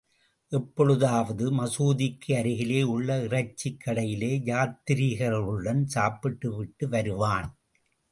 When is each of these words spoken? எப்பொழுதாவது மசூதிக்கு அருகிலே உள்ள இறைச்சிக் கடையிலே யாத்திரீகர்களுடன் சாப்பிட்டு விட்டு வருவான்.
எப்பொழுதாவது 0.51 1.45
மசூதிக்கு 1.51 2.31
அருகிலே 2.37 2.79
உள்ள 2.83 3.17
இறைச்சிக் 3.23 3.77
கடையிலே 3.85 4.31
யாத்திரீகர்களுடன் 4.45 5.83
சாப்பிட்டு 5.85 6.55
விட்டு 6.55 6.89
வருவான். 6.89 7.47